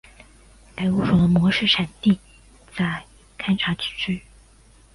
[0.75, 2.19] 该物种的模式产地
[2.75, 3.05] 在
[3.37, 3.83] 堪察加。